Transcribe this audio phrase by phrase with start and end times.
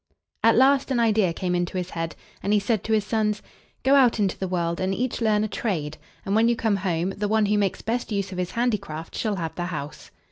[0.43, 3.43] At last an idea came into his head, and he said to his sons:
[3.83, 7.11] "Go out into the world, and each learn a trade, and when you come home,
[7.15, 10.09] the one who makes best use of his handicraft shall have the house."